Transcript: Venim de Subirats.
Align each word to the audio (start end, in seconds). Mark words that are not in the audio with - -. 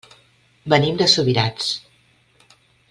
Venim 0.73 0.97
de 1.03 1.09
Subirats. 1.17 1.71